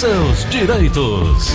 [0.00, 1.52] seus direitos.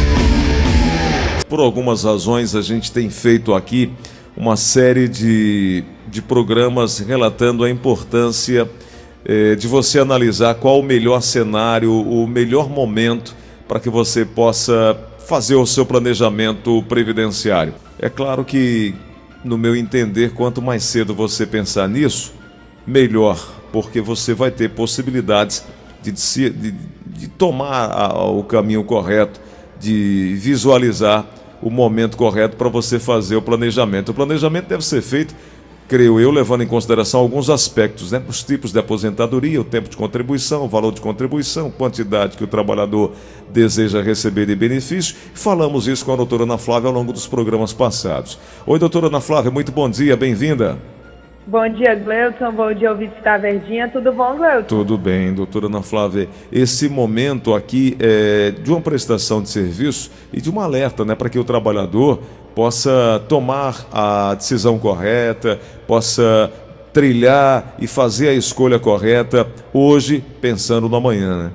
[1.49, 3.91] Por algumas razões, a gente tem feito aqui
[4.37, 8.69] uma série de, de programas relatando a importância
[9.25, 13.35] eh, de você analisar qual o melhor cenário, o melhor momento
[13.67, 14.95] para que você possa
[15.27, 17.73] fazer o seu planejamento previdenciário.
[17.97, 18.93] É claro que,
[19.43, 22.31] no meu entender, quanto mais cedo você pensar nisso,
[22.85, 25.65] melhor, porque você vai ter possibilidades
[26.03, 26.75] de, de,
[27.15, 29.39] de tomar a, o caminho correto,
[29.79, 31.25] de visualizar
[31.61, 34.09] o momento correto para você fazer o planejamento.
[34.09, 35.33] O planejamento deve ser feito
[35.87, 38.21] creio eu, levando em consideração alguns aspectos, né?
[38.27, 42.47] os tipos de aposentadoria, o tempo de contribuição, o valor de contribuição, quantidade que o
[42.47, 43.11] trabalhador
[43.51, 45.15] deseja receber de benefício.
[45.33, 48.39] Falamos isso com a doutora Ana Flávia ao longo dos programas passados.
[48.65, 50.94] Oi, doutora Ana Flávia, muito bom dia, bem-vinda.
[51.47, 52.51] Bom dia, Gleuton.
[52.53, 53.87] Bom dia, ouvinte da Verdinha.
[53.87, 54.67] Tudo bom, Gleuton?
[54.67, 56.27] Tudo bem, doutora Ana Flávia.
[56.51, 61.29] Esse momento aqui é de uma prestação de serviço e de um alerta né, para
[61.29, 62.19] que o trabalhador
[62.55, 66.51] possa tomar a decisão correta, possa
[66.91, 71.51] trilhar e fazer a escolha correta hoje, pensando no amanhã, né?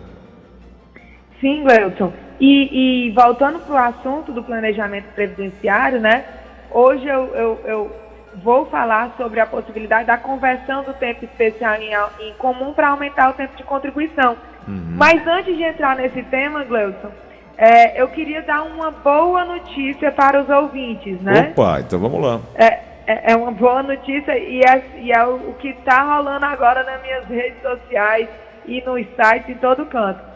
[1.41, 2.12] Sim, Gleuton.
[2.39, 6.25] E, e voltando para o assunto do planejamento previdenciário, né?
[6.70, 7.91] Hoje eu, eu, eu,
[8.36, 11.92] vou falar sobre a possibilidade da conversão do tempo especial em,
[12.27, 14.36] em comum para aumentar o tempo de contribuição.
[14.67, 14.95] Uhum.
[14.97, 17.11] Mas antes de entrar nesse tema, Gleuton,
[17.56, 21.53] é, eu queria dar uma boa notícia para os ouvintes, né?
[21.53, 22.41] Opa, então vamos lá.
[22.55, 26.47] É, é, é uma boa notícia e é, e é o, o que está rolando
[26.47, 28.28] agora nas minhas redes sociais
[28.67, 30.30] e nos sites em todo canto.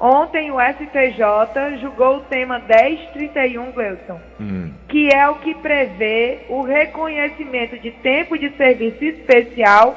[0.00, 4.72] Ontem o STJ julgou o tema 1031, Gleuson, hum.
[4.88, 9.94] que é o que prevê o reconhecimento de tempo de serviço especial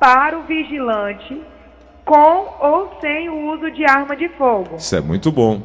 [0.00, 1.38] para o vigilante
[2.02, 4.76] com ou sem o uso de arma de fogo.
[4.76, 5.60] Isso é muito bom.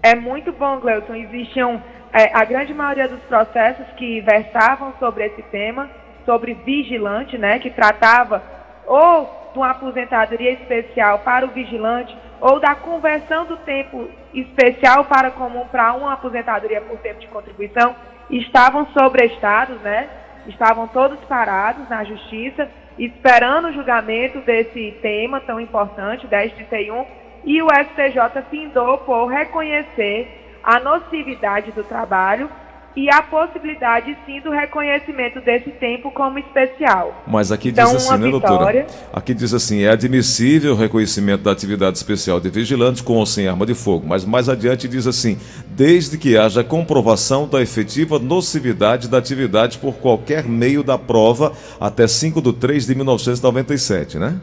[0.00, 1.14] É muito bom, Gleuton.
[1.14, 5.90] Existiam é, a grande maioria dos processos que versavam sobre esse tema,
[6.24, 8.42] sobre vigilante, né, que tratava
[8.86, 15.30] ou de uma aposentadoria especial para o vigilante, ou da conversão do tempo especial para
[15.30, 17.96] comum para uma aposentadoria por tempo de contribuição,
[18.28, 20.08] estavam sobrestados, né?
[20.46, 22.68] Estavam todos parados na justiça,
[22.98, 27.06] esperando o julgamento desse tema tão importante, 1031,
[27.44, 32.50] e o STJ findou por reconhecer a nocividade do trabalho
[32.96, 37.22] e a possibilidade sim do reconhecimento desse tempo como especial.
[37.26, 38.86] Mas aqui então, diz assim, né, doutora?
[39.12, 43.46] Aqui diz assim: é admissível o reconhecimento da atividade especial de vigilante com ou sem
[43.46, 44.06] arma de fogo.
[44.08, 49.96] Mas mais adiante diz assim: desde que haja comprovação da efetiva nocividade da atividade por
[49.96, 54.40] qualquer meio da prova até 5 de 3 de 1997, né?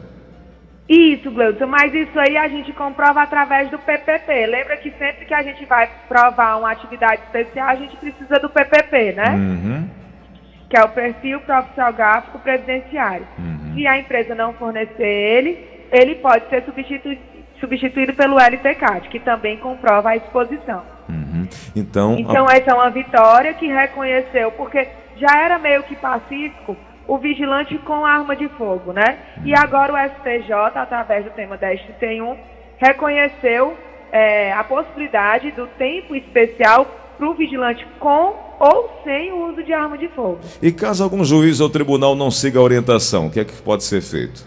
[0.88, 4.46] Isso, Gleudson, mas isso aí a gente comprova através do PPP.
[4.46, 8.50] Lembra que sempre que a gente vai provar uma atividade especial, a gente precisa do
[8.50, 9.30] PPP, né?
[9.30, 9.88] Uhum.
[10.68, 13.26] Que é o perfil profissional gráfico previdenciário.
[13.38, 13.72] Uhum.
[13.74, 17.20] Se a empresa não fornecer ele, ele pode ser substituído,
[17.58, 20.82] substituído pelo LTCAT, que também comprova a exposição.
[21.08, 21.48] Uhum.
[21.74, 27.18] Então, então essa é uma vitória que reconheceu, porque já era meio que pacífico o
[27.18, 29.18] vigilante com arma de fogo, né?
[29.44, 32.36] E agora o STJ, através do tema 1031,
[32.78, 33.74] reconheceu
[34.10, 39.72] é, a possibilidade do tempo especial para o vigilante com ou sem o uso de
[39.72, 40.40] arma de fogo.
[40.62, 43.84] E caso algum juiz ou tribunal não siga a orientação, o que é que pode
[43.84, 44.46] ser feito?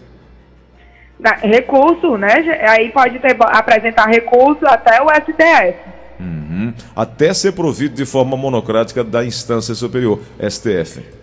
[1.42, 2.34] Recurso, né?
[2.68, 5.76] Aí pode ter, apresentar recurso até o STF.
[6.20, 6.72] Uhum.
[6.94, 11.17] Até ser provido de forma monocrática da instância superior, STF.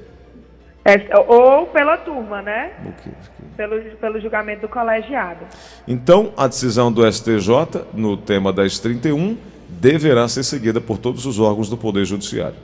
[0.85, 2.73] É, ou pela turma, né?
[2.81, 3.45] Okay, okay.
[3.57, 5.45] Pelo, pelo julgamento do colegiado.
[5.87, 9.35] Então, a decisão do STJ, no tema 1031,
[9.67, 12.57] deverá ser seguida por todos os órgãos do Poder Judiciário.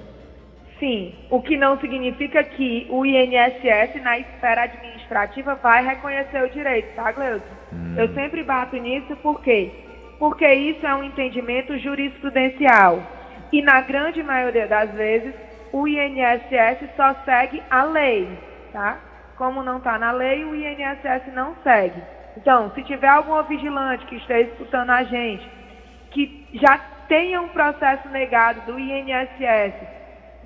[0.79, 6.95] Sim, o que não significa que o INSS, na esfera administrativa, vai reconhecer o direito,
[6.95, 7.45] tá, Gleuton?
[7.73, 7.95] Hum.
[7.97, 9.71] Eu sempre bato nisso, por quê?
[10.19, 13.01] Porque isso é um entendimento jurisprudencial.
[13.51, 15.33] E, na grande maioria das vezes,
[15.71, 18.27] o INSS só segue a lei,
[18.71, 18.97] tá?
[19.37, 22.01] Como não está na lei, o INSS não segue.
[22.37, 25.47] Então, se tiver algum vigilante que esteja escutando a gente,
[26.11, 26.77] que já
[27.07, 29.73] tenha um processo negado do INSS,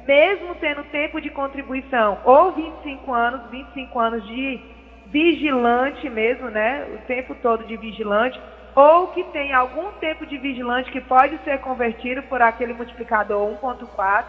[0.07, 4.59] mesmo tendo tempo de contribuição, ou 25 anos, 25 anos de
[5.07, 6.85] vigilante mesmo, né?
[6.93, 8.39] O tempo todo de vigilante,
[8.75, 14.25] ou que tem algum tempo de vigilante que pode ser convertido por aquele multiplicador 1.4,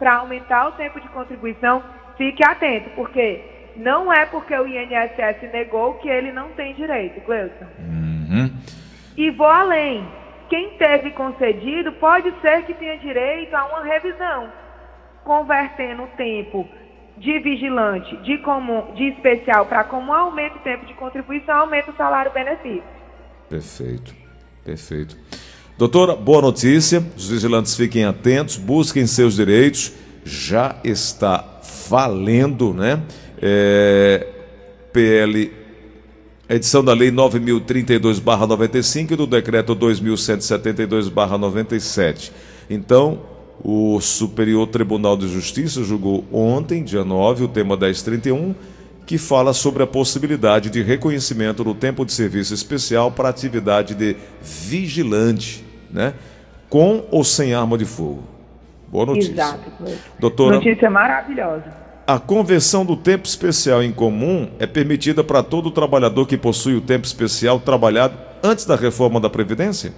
[0.00, 1.84] para aumentar o tempo de contribuição,
[2.16, 3.44] fique atento, porque
[3.76, 7.66] não é porque o INSS negou que ele não tem direito, Cleuson.
[7.78, 8.50] Uhum.
[9.16, 10.08] E vou além.
[10.48, 14.50] quem teve concedido pode ser que tenha direito a uma revisão,
[15.22, 16.66] convertendo o tempo
[17.18, 21.96] de vigilante de comum, de especial para comum, aumenta o tempo de contribuição, aumenta o
[21.96, 22.82] salário benefício.
[23.48, 24.14] Perfeito,
[24.64, 25.16] perfeito.
[25.80, 27.02] Doutora, boa notícia.
[27.16, 29.92] Os vigilantes fiquem atentos, busquem seus direitos.
[30.22, 31.42] Já está
[31.88, 33.02] valendo, né?
[33.40, 34.26] É,
[34.92, 35.50] PL,
[36.50, 42.30] edição da Lei 9032-95 e do Decreto 2172-97.
[42.68, 43.22] Então,
[43.64, 48.54] o Superior Tribunal de Justiça julgou ontem, dia 9, o tema 1031,
[49.06, 54.14] que fala sobre a possibilidade de reconhecimento do tempo de serviço especial para atividade de
[54.42, 56.14] vigilante né?
[56.68, 58.24] Com ou sem arma de fogo.
[58.88, 59.32] Boa notícia.
[59.32, 59.70] Exato.
[60.18, 61.80] Doutora, notícia maravilhosa.
[62.06, 66.80] A conversão do tempo especial em comum é permitida para todo trabalhador que possui o
[66.80, 69.92] tempo especial trabalhado antes da reforma da Previdência?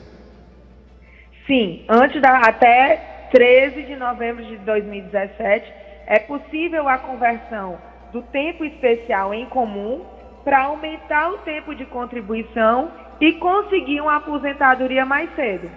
[1.47, 5.73] Sim, antes da até 13 de novembro de 2017
[6.07, 7.79] é possível a conversão
[8.13, 10.03] do tempo especial em comum
[10.45, 12.91] para aumentar o tempo de contribuição
[13.23, 15.71] e conseguir uma aposentadoria mais cedo,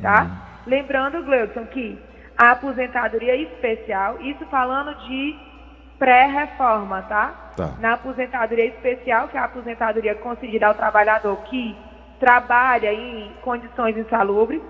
[0.00, 0.22] tá?
[0.22, 0.30] Uhum.
[0.64, 1.98] Lembrando, Gleudson, que
[2.38, 5.36] a aposentadoria especial, isso falando de
[5.98, 7.50] pré-reforma, tá?
[7.56, 7.74] tá?
[7.80, 11.76] Na aposentadoria especial, que é a aposentadoria concedida ao trabalhador que
[12.20, 14.62] trabalha em condições insalubres,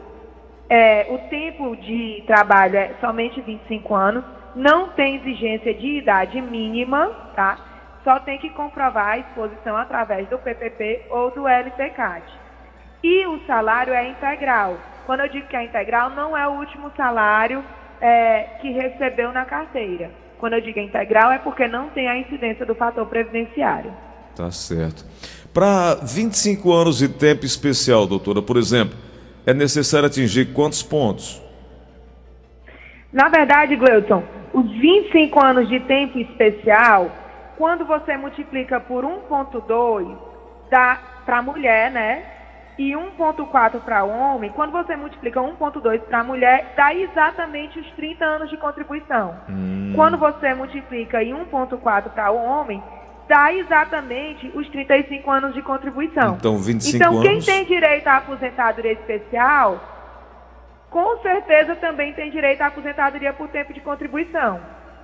[0.71, 4.25] é, o tempo de trabalho é somente 25 anos,
[4.57, 7.59] não tem exigência de idade mínima, tá?
[8.05, 12.23] Só tem que comprovar a exposição através do PPP ou do LPCAD.
[13.03, 14.77] E o salário é integral.
[15.07, 17.65] Quando eu digo que é integral, não é o último salário
[18.01, 20.11] é, que recebeu na carteira.
[20.39, 23.93] Quando eu digo integral, é porque não tem a incidência do fator previdenciário.
[24.37, 25.05] Tá certo.
[25.53, 28.97] Para 25 anos de tempo especial, doutora, por exemplo,
[29.47, 31.41] é necessário atingir quantos pontos?
[33.13, 37.24] Na verdade, Gleuton, os 25 anos de tempo especial
[37.57, 40.17] quando você multiplica por 1,2
[40.71, 42.25] dá para a mulher, né?
[42.77, 47.89] E 1,4 para o homem, quando você multiplica 1,2 para a mulher, dá exatamente os
[47.93, 49.37] 30 anos de contribuição.
[49.49, 49.93] Hum.
[49.95, 52.83] Quando você multiplica em 1,4 para o homem,
[53.29, 56.35] dá exatamente os 35 anos de contribuição.
[56.35, 57.47] Então, 25 então, quem anos...
[57.47, 59.81] tem direito à aposentadoria especial,
[60.91, 64.61] com certeza também tem direito à aposentadoria por tempo de contribuição.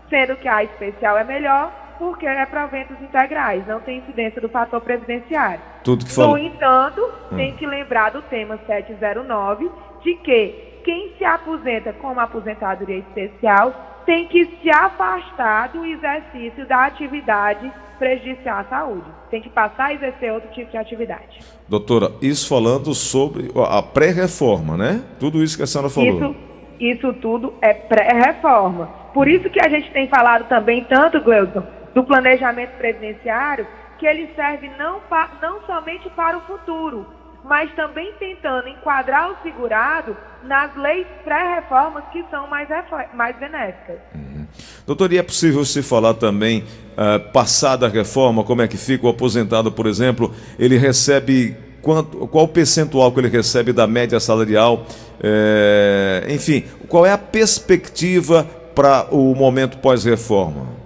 [0.08, 4.48] Sendo que a especial é melhor, porque é para eventos integrais, não tem incidência do
[4.48, 5.60] fator previdenciário.
[5.84, 6.30] Tudo que falou.
[6.30, 7.36] No entanto, hum.
[7.36, 9.70] tem que lembrar do tema 709
[10.02, 16.66] de que quem se aposenta com uma aposentadoria especial tem que se afastar do exercício
[16.66, 19.04] da atividade prejudicial à saúde.
[19.30, 21.40] Tem que passar a exercer outro tipo de atividade.
[21.68, 25.04] Doutora, isso falando sobre a pré-reforma, né?
[25.18, 26.08] Tudo isso que a senhora falou.
[26.08, 26.36] Isso,
[26.80, 28.86] isso tudo é pré-reforma.
[29.12, 31.62] Por isso que a gente tem falado também tanto, Gleudson,
[31.94, 33.66] do planejamento previdenciário,
[33.98, 37.06] que ele serve não, pa, não somente para o futuro,
[37.44, 42.68] mas também tentando enquadrar o segurado nas leis pré-reformas que são mais,
[43.14, 43.98] mais benéficas.
[44.14, 44.46] Uhum.
[44.86, 46.64] Doutor, e é possível se falar também,
[46.96, 52.26] uh, passada a reforma, como é que fica o aposentado, por exemplo, ele recebe quanto,
[52.28, 54.86] qual o percentual que ele recebe da média salarial?
[55.22, 58.44] É, enfim, qual é a perspectiva
[58.74, 60.79] para o momento pós-reforma?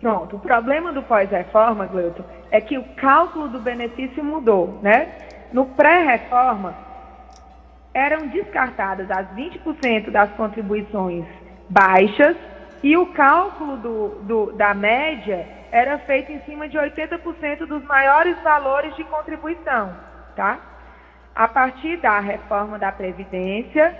[0.00, 5.08] Pronto, o problema do pós-reforma, Gleuton, é que o cálculo do benefício mudou, né?
[5.52, 6.74] No pré-reforma,
[7.92, 11.24] eram descartadas as 20% das contribuições
[11.68, 12.36] baixas
[12.82, 18.36] e o cálculo do, do, da média era feito em cima de 80% dos maiores
[18.42, 19.94] valores de contribuição,
[20.36, 20.58] tá?
[21.34, 23.96] A partir da reforma da Previdência,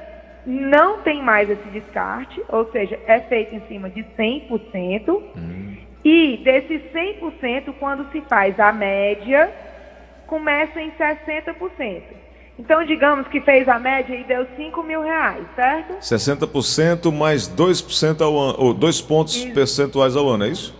[0.46, 5.22] não tem mais esse descarte, ou seja, é feito em cima de 100%.
[5.36, 5.76] Hum.
[6.04, 9.50] E desses 100%, quando se faz a média,
[10.26, 12.02] começa em 60%.
[12.58, 15.94] Então, digamos que fez a média e deu 5 mil reais, certo?
[16.00, 19.54] 60% mais 2% ao ano, ou 2 pontos isso.
[19.54, 20.76] percentuais ao ano, é isso?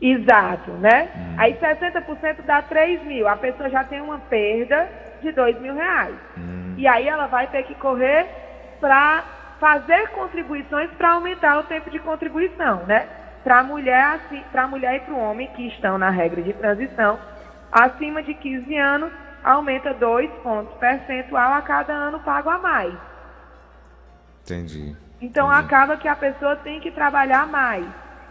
[0.00, 1.08] Exato, né?
[1.16, 1.34] Hum.
[1.38, 3.26] Aí 60% dá 3 mil.
[3.26, 4.88] A pessoa já tem uma perda
[5.20, 6.14] de 2 mil reais.
[6.36, 6.74] Hum.
[6.76, 8.26] E aí ela vai ter que correr
[8.80, 9.24] para
[9.58, 13.08] fazer contribuições para aumentar o tempo de contribuição, né?
[13.44, 17.18] Para a mulher, assim, mulher e para o homem que estão na regra de transição,
[17.72, 19.12] acima de 15 anos,
[19.44, 22.94] aumenta 2 pontos percentual a cada ano pago a mais.
[24.42, 24.96] Entendi.
[25.20, 25.64] Então Entendi.
[25.64, 27.86] acaba que a pessoa tem que trabalhar mais.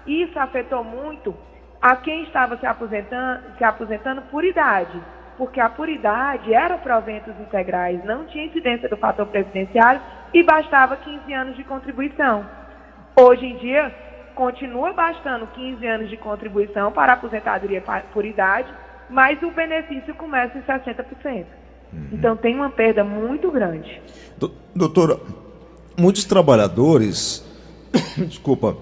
[0.06, 1.36] Isso afetou muito
[1.82, 5.02] a quem estava se aposentando, se aposentando por idade.
[5.38, 10.02] porque a puridade era proventos integrais, não tinha incidência do fator previdenciário
[10.34, 12.46] e bastava 15 anos de contribuição.
[13.16, 13.94] Hoje em dia,
[14.38, 18.72] continua bastando 15 anos de contribuição para a aposentadoria por idade,
[19.10, 21.46] mas o benefício começa em 60%.
[21.92, 22.08] Uhum.
[22.14, 24.00] Então tem uma perda muito grande.
[24.76, 25.20] Doutora,
[25.98, 27.44] muitos trabalhadores,
[28.28, 28.78] desculpa,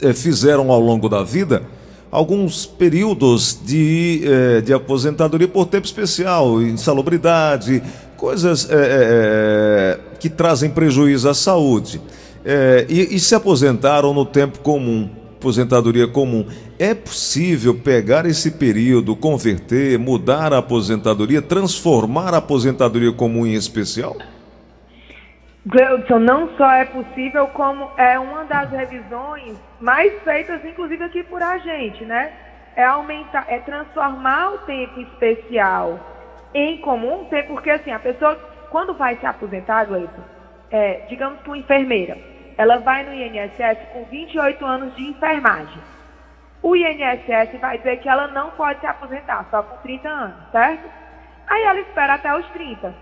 [0.00, 1.62] eh, fizeram ao longo da vida
[2.10, 7.82] alguns períodos de, eh, de aposentadoria por tempo especial, insalubridade,
[8.16, 12.00] coisas é, que trazem prejuízo à saúde.
[12.50, 16.46] É, e, e se aposentaram no tempo comum, aposentadoria comum.
[16.78, 24.16] É possível pegar esse período, converter, mudar a aposentadoria, transformar a aposentadoria comum em especial?
[25.66, 31.42] Gleudson, não só é possível, como é uma das revisões mais feitas, inclusive aqui por
[31.42, 32.32] a gente, né?
[32.74, 36.00] É aumentar, é transformar o tempo especial
[36.54, 38.36] em comum, porque assim, a pessoa,
[38.70, 40.22] quando vai se aposentar, Gleudson,
[40.70, 42.16] é, digamos que uma enfermeira,
[42.58, 45.80] ela vai no INSS com 28 anos de enfermagem.
[46.60, 50.90] O INSS vai dizer que ela não pode se aposentar, só com 30 anos, certo?
[51.46, 52.92] Aí ela espera até os 30.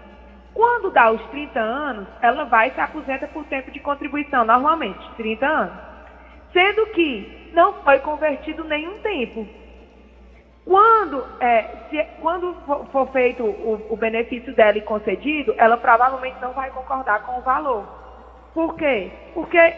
[0.52, 5.10] Quando dá os 30 anos, ela vai e se aposenta por tempo de contribuição, normalmente,
[5.16, 5.78] 30 anos.
[6.52, 9.48] Sendo que não foi convertido nenhum tempo.
[10.66, 12.54] Quando, é, se, quando
[12.92, 17.42] for feito o, o benefício dela e concedido, ela provavelmente não vai concordar com o
[17.42, 18.05] valor.
[18.56, 19.10] Por quê?
[19.34, 19.74] Porque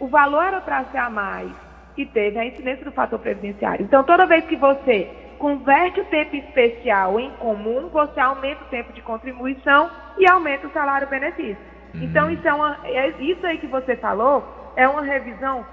[0.00, 1.48] o valor era para ser a mais
[1.96, 3.84] e teve a incidência do fator previdenciário.
[3.84, 8.92] Então, toda vez que você converte o tempo especial em comum, você aumenta o tempo
[8.92, 11.56] de contribuição e aumenta o salário-benefício.
[11.94, 12.02] Uhum.
[12.02, 15.64] Então, isso, é uma, é, isso aí que você falou é uma revisão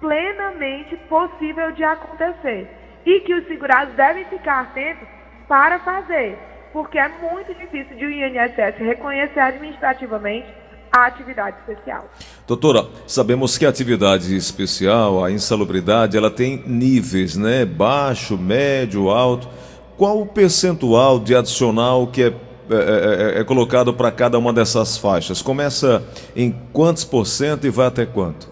[0.00, 2.68] plenamente possível de acontecer
[3.06, 5.06] e que os segurados devem ficar atentos
[5.46, 6.36] para fazer,
[6.72, 10.52] porque é muito difícil de o INSS reconhecer administrativamente
[10.92, 12.08] a atividade especial.
[12.46, 17.64] Doutora, sabemos que a atividade especial, a insalubridade, ela tem níveis, né?
[17.64, 19.48] Baixo, médio, alto.
[19.96, 24.96] Qual o percentual de adicional que é, é, é, é colocado para cada uma dessas
[24.96, 25.42] faixas?
[25.42, 26.02] Começa
[26.34, 28.48] em quantos por cento e vai até quanto?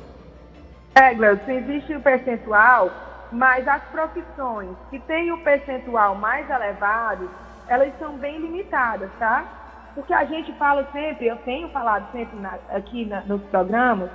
[0.95, 2.91] É, Gleudson, existe o percentual,
[3.33, 7.31] mas as profissões que têm o percentual mais elevado,
[7.67, 9.68] elas são bem limitadas, tá?
[9.99, 14.09] Porque a gente fala sempre, eu tenho falado sempre na, aqui na, nos programas,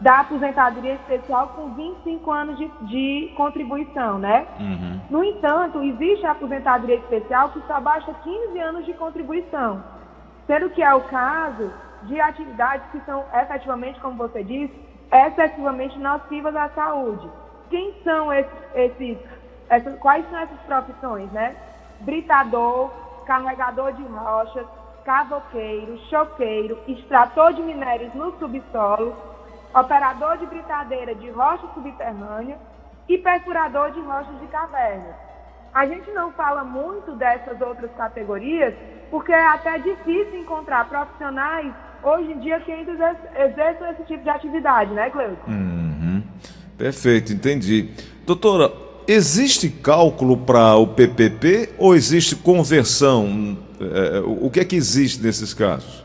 [0.00, 4.46] da aposentadoria especial com 25 anos de, de contribuição, né?
[4.58, 5.00] Uhum.
[5.10, 9.84] No entanto, existe a aposentadoria especial que só baixa 15 anos de contribuição,
[10.46, 11.70] sendo que é o caso
[12.04, 14.72] de atividades que são efetivamente, como você disse,
[15.12, 17.28] excessivamente nocivas à saúde.
[17.68, 19.18] Quem são esses, esses
[19.68, 21.54] essas, quais são essas profissões, né?
[22.00, 22.90] Britador,
[23.26, 24.66] carregador de rochas,
[25.06, 29.14] cavoqueiro, choqueiro, extrator de minérios no subsolo,
[29.72, 32.58] operador de britadeira de rocha subterrânea
[33.08, 35.14] e perfurador de rochas de caverna.
[35.72, 38.74] A gente não fala muito dessas outras categorias
[39.08, 41.72] porque é até difícil encontrar profissionais
[42.02, 42.92] hoje em dia que ainda
[43.36, 45.38] exerçam esse tipo de atividade, né, Cleusa?
[45.46, 46.24] Uhum.
[46.76, 47.90] Perfeito, entendi.
[48.26, 48.72] Doutora,
[49.06, 55.22] existe cálculo para o PPP ou existe conversão é, é, o que é que existe
[55.22, 56.04] nesses casos?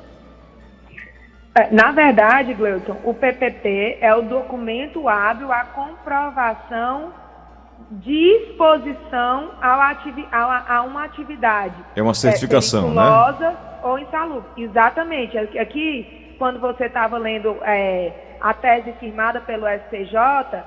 [1.53, 7.13] É, na verdade, Gleuton, o PPP é o documento hábil à comprovação
[7.91, 11.75] de exposição a, a, uma atividade.
[11.95, 13.57] É uma certificação, é, né?
[13.83, 14.49] ou insalubre.
[14.55, 15.37] Exatamente.
[15.37, 20.17] Aqui, quando você estava lendo é, a tese firmada pelo STJ,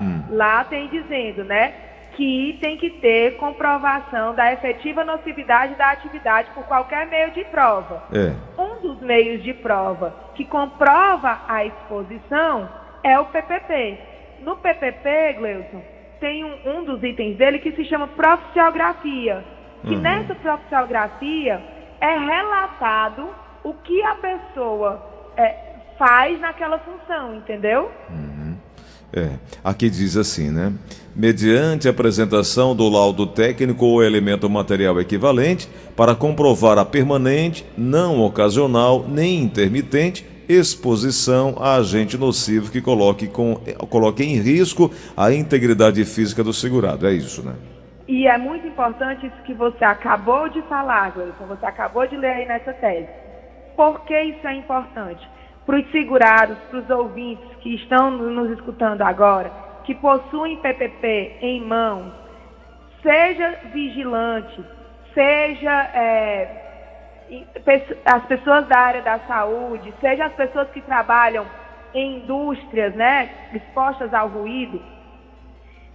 [0.01, 0.23] hum.
[0.31, 1.73] lá tem dizendo, né?
[2.17, 8.05] Que tem que ter comprovação da efetiva nocividade da atividade por qualquer meio de prova.
[8.13, 8.35] É.
[8.61, 12.69] Um dos meios de prova que comprova a exposição
[13.03, 13.99] é o PPP.
[14.41, 15.83] No PPP, Gleuson,
[16.21, 19.45] tem um, um dos itens dele que se chama profissiografia.
[19.83, 20.01] Que uhum.
[20.01, 21.63] nessa profissiografia
[22.01, 23.29] é relatado
[23.63, 27.91] o que a pessoa é, faz naquela função, entendeu?
[28.11, 28.34] Uhum.
[29.17, 29.31] É,
[29.63, 30.73] aqui diz assim, né?
[31.15, 39.05] mediante apresentação do laudo técnico ou elemento material equivalente, para comprovar a permanente, não ocasional
[39.07, 43.57] nem intermitente exposição a agente nocivo que coloque, com,
[43.89, 47.07] coloque em risco a integridade física do segurado.
[47.07, 47.55] É isso, né?
[48.07, 52.33] E é muito importante isso que você acabou de falar, Gleison, você acabou de ler
[52.33, 53.09] aí nessa tese.
[53.75, 55.27] Por que isso é importante?
[55.67, 59.51] Para os segurados, para os ouvintes que estão nos escutando agora,
[59.85, 62.13] que possuem PPP em mãos,
[63.03, 64.65] seja vigilante,
[65.15, 66.65] seja é,
[68.05, 71.47] as pessoas da área da saúde, seja as pessoas que trabalham
[71.95, 74.83] em indústrias, né, expostas ao ruído,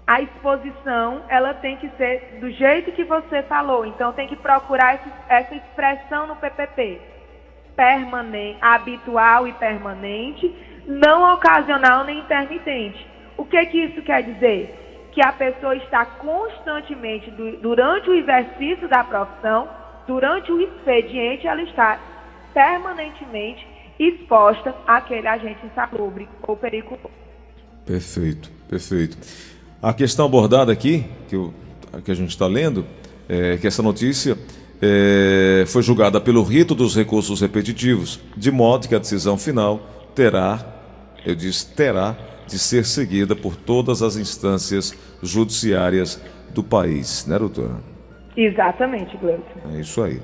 [0.10, 3.86] a exposição ela tem que ser do jeito que você falou.
[3.86, 7.00] Então tem que procurar essa, essa expressão no PPP,
[7.80, 10.54] permanente, habitual e permanente,
[10.86, 13.08] não ocasional nem intermitente.
[13.38, 15.08] O que que isso quer dizer?
[15.14, 17.32] Que a pessoa está constantemente
[17.62, 19.70] durante o exercício da profissão
[20.06, 21.98] durante o expediente, ela está
[22.54, 23.66] permanentemente
[23.98, 27.10] exposta àquele agente insalubre ou periculoso.
[27.86, 29.18] Perfeito, perfeito.
[29.82, 31.54] A questão abordada aqui, que, eu,
[32.04, 32.86] que a gente está lendo,
[33.30, 34.38] é que essa notícia
[34.82, 39.82] é, foi julgada pelo rito dos recursos repetitivos, de modo que a decisão final
[40.16, 40.66] terá,
[41.26, 42.16] eu disse terá,
[42.48, 46.22] de ser seguida por todas as instâncias judiciárias
[46.54, 47.76] do país, né, doutora?
[48.36, 49.44] Exatamente, Gleison.
[49.74, 50.22] É isso aí.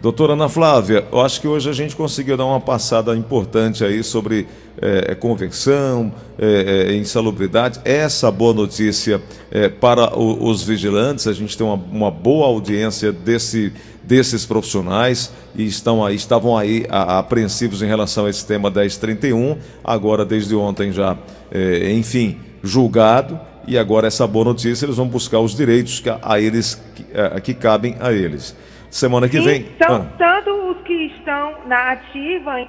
[0.00, 4.04] Doutora Ana Flávia, eu acho que hoje a gente conseguiu dar uma passada importante aí
[4.04, 4.46] sobre
[4.80, 7.80] é, conversão, é, é, insalubridade.
[7.84, 13.10] Essa boa notícia é, para o, os vigilantes, a gente tem uma, uma boa audiência
[13.10, 13.72] desse,
[14.04, 20.24] desses profissionais e estão aí, estavam aí apreensivos em relação a esse tema 1031, agora
[20.24, 21.18] desde ontem já,
[21.50, 23.36] é, enfim, julgado
[23.66, 27.40] e agora essa boa notícia, eles vão buscar os direitos que, a eles que, a,
[27.40, 28.54] que cabem a eles.
[28.90, 29.66] Semana que Sim, vem.
[29.82, 30.06] São ah.
[30.16, 32.68] tanto os que estão na ativa em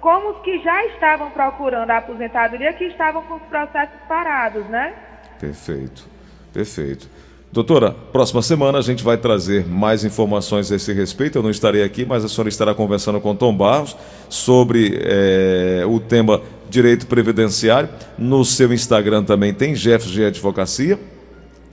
[0.00, 4.92] como os que já estavam procurando a aposentadoria, que estavam com os processos parados, né?
[5.38, 6.04] Perfeito,
[6.52, 7.08] perfeito.
[7.52, 11.38] Doutora, próxima semana a gente vai trazer mais informações a esse respeito.
[11.38, 13.96] Eu não estarei aqui, mas a senhora estará conversando com Tom Barros
[14.28, 17.90] sobre é, o tema direito previdenciário.
[18.18, 20.98] No seu Instagram também tem Jefferson Advocacia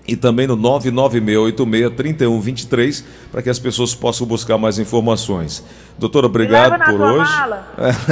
[0.10, 5.64] e também no 996863123 para que as pessoas possam buscar mais informações.
[5.98, 7.32] Doutora, obrigado por hoje.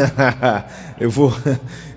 [1.00, 1.34] eu vou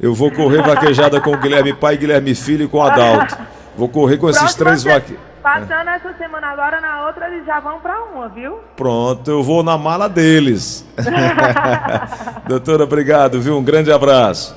[0.00, 3.36] eu vou correr vaquejada com o Guilherme pai, Guilherme filho e com o Adalto.
[3.76, 5.30] Vou correr com esses três vaqueiros.
[5.42, 5.96] Passando é.
[5.96, 8.60] essa semana agora, na outra eles já vão para uma, viu?
[8.76, 10.86] Pronto, eu vou na mala deles.
[12.46, 13.56] Doutora, obrigado, viu?
[13.56, 14.54] Um grande abraço.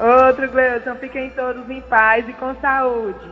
[0.00, 0.94] Outro, Gleison.
[1.00, 3.30] Fiquem todos em paz e com saúde.